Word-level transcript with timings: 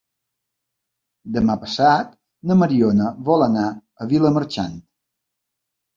Demà 1.35 1.57
passat 1.65 2.09
na 2.51 2.57
Mariona 2.63 3.11
vol 3.31 3.47
anar 3.49 3.69
a 3.71 4.09
Vilamarxant. 4.15 4.75